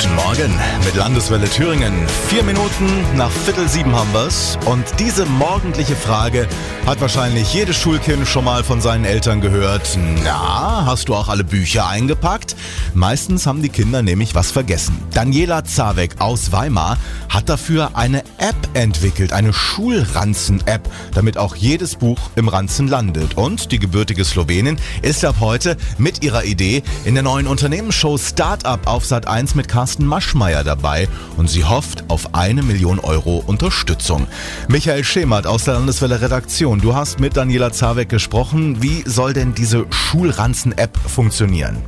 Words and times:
Guten 0.00 0.14
Morgen 0.14 0.54
mit 0.86 0.94
Landeswelle 0.94 1.46
Thüringen. 1.46 1.92
Vier 2.28 2.42
Minuten 2.42 2.86
nach 3.16 3.30
Viertel 3.30 3.68
sieben 3.68 3.94
haben 3.94 4.10
wir's. 4.14 4.56
Und 4.64 4.86
diese 4.98 5.26
morgendliche 5.26 5.94
Frage 5.94 6.48
hat 6.86 7.02
wahrscheinlich 7.02 7.52
jedes 7.52 7.76
Schulkind 7.76 8.26
schon 8.26 8.46
mal 8.46 8.64
von 8.64 8.80
seinen 8.80 9.04
Eltern 9.04 9.42
gehört. 9.42 9.98
Na, 10.24 10.86
hast 10.86 11.10
du 11.10 11.14
auch 11.14 11.28
alle 11.28 11.44
Bücher 11.44 11.86
eingepackt? 11.86 12.56
Meistens 12.94 13.46
haben 13.46 13.60
die 13.60 13.68
Kinder 13.68 14.00
nämlich 14.00 14.34
was 14.34 14.50
vergessen. 14.50 14.96
Daniela 15.12 15.64
Zawek 15.64 16.18
aus 16.18 16.50
Weimar 16.50 16.96
hat 17.28 17.50
dafür 17.50 17.90
eine 17.92 18.20
App 18.38 18.56
entwickelt, 18.72 19.34
eine 19.34 19.52
Schulranzen-App, 19.52 20.88
damit 21.12 21.36
auch 21.36 21.56
jedes 21.56 21.96
Buch 21.96 22.18
im 22.36 22.48
Ranzen 22.48 22.88
landet. 22.88 23.36
Und 23.36 23.70
die 23.70 23.78
gebürtige 23.78 24.24
Slowenin 24.24 24.78
ist 25.02 25.26
ab 25.26 25.36
heute 25.40 25.76
mit 25.98 26.24
ihrer 26.24 26.44
Idee 26.44 26.82
in 27.04 27.12
der 27.12 27.22
neuen 27.22 27.46
Unternehmensshow 27.46 28.16
Startup 28.16 28.80
auf 28.86 29.04
Sat 29.04 29.28
1 29.28 29.54
mit 29.54 29.68
Carsten 29.68 29.89
Maschmeyer 29.98 30.64
dabei 30.64 31.08
und 31.36 31.50
sie 31.50 31.64
hofft 31.64 32.04
auf 32.08 32.34
eine 32.34 32.62
Million 32.62 33.00
Euro 33.00 33.42
Unterstützung. 33.46 34.26
Michael 34.68 35.04
Schemert 35.04 35.46
aus 35.46 35.64
der 35.64 35.74
Landeswelle 35.74 36.20
Redaktion, 36.20 36.80
du 36.80 36.94
hast 36.94 37.20
mit 37.20 37.36
Daniela 37.36 37.72
Zawek 37.72 38.08
gesprochen. 38.08 38.82
Wie 38.82 39.02
soll 39.06 39.32
denn 39.32 39.54
diese 39.54 39.86
Schulranzen-App 39.90 40.96
funktionieren? 41.06 41.78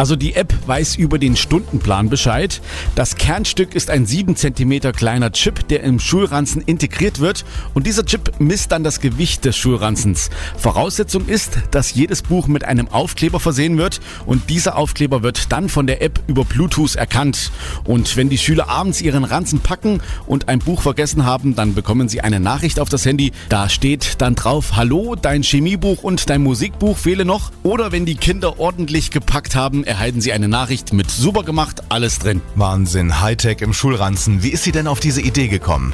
Also 0.00 0.16
die 0.16 0.34
App 0.34 0.54
weiß 0.66 0.96
über 0.96 1.18
den 1.18 1.36
Stundenplan 1.36 2.08
Bescheid. 2.08 2.62
Das 2.94 3.16
Kernstück 3.16 3.74
ist 3.74 3.90
ein 3.90 4.06
7 4.06 4.34
cm 4.34 4.92
kleiner 4.92 5.30
Chip, 5.30 5.68
der 5.68 5.82
im 5.82 6.00
Schulranzen 6.00 6.62
integriert 6.62 7.20
wird 7.20 7.44
und 7.74 7.86
dieser 7.86 8.06
Chip 8.06 8.32
misst 8.38 8.72
dann 8.72 8.82
das 8.82 9.00
Gewicht 9.00 9.44
des 9.44 9.58
Schulranzens. 9.58 10.30
Voraussetzung 10.56 11.26
ist, 11.26 11.58
dass 11.70 11.92
jedes 11.92 12.22
Buch 12.22 12.46
mit 12.46 12.64
einem 12.64 12.88
Aufkleber 12.88 13.40
versehen 13.40 13.76
wird 13.76 14.00
und 14.24 14.48
dieser 14.48 14.78
Aufkleber 14.78 15.22
wird 15.22 15.52
dann 15.52 15.68
von 15.68 15.86
der 15.86 16.00
App 16.00 16.18
über 16.28 16.46
Bluetooth 16.46 16.96
erkannt. 16.96 17.52
Und 17.84 18.16
wenn 18.16 18.30
die 18.30 18.38
Schüler 18.38 18.70
abends 18.70 19.02
ihren 19.02 19.24
Ranzen 19.24 19.60
packen 19.60 20.00
und 20.26 20.48
ein 20.48 20.60
Buch 20.60 20.80
vergessen 20.80 21.26
haben, 21.26 21.54
dann 21.54 21.74
bekommen 21.74 22.08
sie 22.08 22.22
eine 22.22 22.40
Nachricht 22.40 22.80
auf 22.80 22.88
das 22.88 23.04
Handy. 23.04 23.32
Da 23.50 23.68
steht 23.68 24.22
dann 24.22 24.34
drauf, 24.34 24.76
hallo, 24.76 25.14
dein 25.14 25.42
Chemiebuch 25.42 26.02
und 26.02 26.30
dein 26.30 26.42
Musikbuch 26.42 26.96
fehle 26.96 27.26
noch. 27.26 27.52
Oder 27.62 27.92
wenn 27.92 28.06
die 28.06 28.14
Kinder 28.14 28.58
ordentlich 28.58 29.10
gepackt 29.10 29.54
haben, 29.54 29.84
erhalten 29.90 30.20
Sie 30.20 30.32
eine 30.32 30.48
Nachricht 30.48 30.92
mit 30.92 31.10
super 31.10 31.42
gemacht, 31.42 31.82
alles 31.88 32.20
drin. 32.20 32.40
Wahnsinn, 32.54 33.20
Hightech 33.20 33.60
im 33.60 33.72
Schulranzen. 33.72 34.42
Wie 34.44 34.50
ist 34.50 34.62
sie 34.62 34.70
denn 34.70 34.86
auf 34.86 35.00
diese 35.00 35.20
Idee 35.20 35.48
gekommen? 35.48 35.92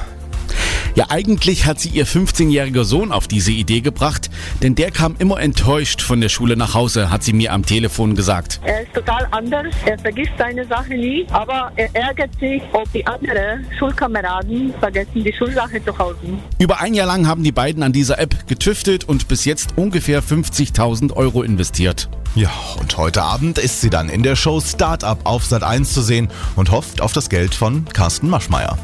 Ja, 0.96 1.10
eigentlich 1.10 1.66
hat 1.66 1.78
sie 1.78 1.90
ihr 1.90 2.06
15-jähriger 2.06 2.84
Sohn 2.84 3.12
auf 3.12 3.28
diese 3.28 3.52
Idee 3.52 3.82
gebracht, 3.82 4.30
denn 4.62 4.74
der 4.74 4.90
kam 4.90 5.14
immer 5.18 5.38
enttäuscht 5.38 6.00
von 6.00 6.22
der 6.22 6.30
Schule 6.30 6.56
nach 6.56 6.72
Hause, 6.72 7.10
hat 7.10 7.22
sie 7.22 7.34
mir 7.34 7.52
am 7.52 7.66
Telefon 7.66 8.14
gesagt. 8.14 8.60
Er 8.64 8.80
ist 8.80 8.94
total 8.94 9.28
anders, 9.30 9.74
er 9.84 9.98
vergisst 9.98 10.32
seine 10.38 10.66
Sache 10.66 10.94
nie, 10.94 11.26
aber 11.32 11.70
er 11.76 11.94
ärgert 11.94 12.30
sich, 12.40 12.62
ob 12.72 12.90
die 12.94 13.06
anderen 13.06 13.66
Schulkameraden 13.78 14.72
vergessen, 14.80 15.22
die 15.22 15.34
Schulsache 15.34 15.84
zu 15.84 15.98
Hause. 15.98 16.16
Über 16.58 16.80
ein 16.80 16.94
Jahr 16.94 17.06
lang 17.06 17.28
haben 17.28 17.44
die 17.44 17.52
beiden 17.52 17.82
an 17.82 17.92
dieser 17.92 18.18
App 18.18 18.46
getüftet 18.46 19.04
und 19.04 19.28
bis 19.28 19.44
jetzt 19.44 19.74
ungefähr 19.76 20.22
50.000 20.22 21.12
Euro 21.12 21.42
investiert. 21.42 22.08
Ja, 22.34 22.50
und 22.80 22.96
heute 22.96 23.22
Abend 23.22 23.58
ist 23.58 23.82
sie 23.82 23.90
dann 23.90 24.08
in 24.08 24.22
der 24.22 24.34
Show 24.34 24.62
Startup 24.62 25.18
auf 25.24 25.44
Sat 25.44 25.62
1 25.62 25.92
zu 25.92 26.00
sehen 26.00 26.28
und 26.54 26.70
hofft 26.70 27.02
auf 27.02 27.12
das 27.12 27.28
Geld 27.28 27.54
von 27.54 27.84
Carsten 27.92 28.30
Maschmeyer. 28.30 28.78